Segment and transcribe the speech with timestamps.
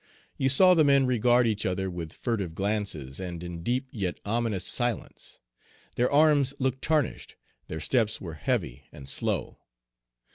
[0.35, 4.65] You saw the men regard each other with furtive glances, and in deep yet ominous
[4.65, 5.39] silence;
[5.95, 7.35] their arms looked tarnished;
[7.67, 9.59] their steps were heavy and slow.